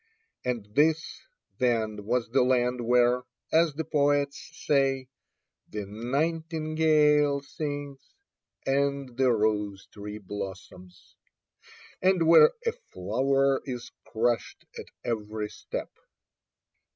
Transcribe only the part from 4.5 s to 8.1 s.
say, "the nightingale sings,